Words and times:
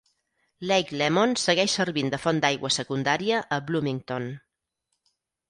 Lake 0.69 0.95
Lemon 1.01 1.35
segueix 1.41 1.75
servint 1.81 2.09
de 2.15 2.19
font 2.23 2.41
d'aigua 2.47 2.73
secundària 2.77 3.43
a 3.59 3.61
Bloomington. 3.69 4.27